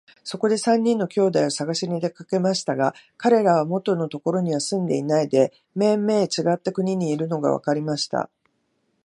[0.23, 8.27] そこで三人の兄弟をさがしに出かけましたが、かれらは元のところには住んでいないで、めいめいちがった国にいるのがわかりました。